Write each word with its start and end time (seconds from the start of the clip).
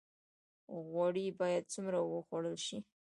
غوړي 0.87 1.27
باید 1.39 1.63
څومره 1.73 1.99
وخوړل 2.03 2.57
شي؟ 2.65 2.77